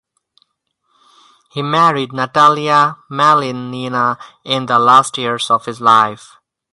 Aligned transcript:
He 1.51 1.61
married 1.61 2.11
Natalia 2.11 2.97
Malinina 3.11 4.17
in 4.43 4.65
the 4.65 4.79
last 4.79 5.15
years 5.19 5.51
of 5.51 5.65
his 5.67 5.79
life. 5.79 6.37